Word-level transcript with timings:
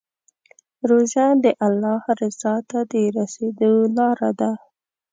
روژه 0.89 1.27
د 1.43 1.45
الله 1.65 2.01
رضا 2.21 2.55
ته 2.69 2.79
د 2.91 2.93
رسېدو 3.17 3.73
لاره 3.95 4.31
ده. 4.39 4.51